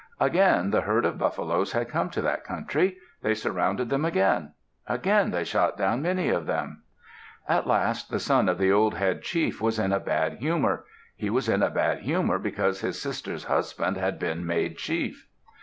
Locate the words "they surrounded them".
3.21-4.03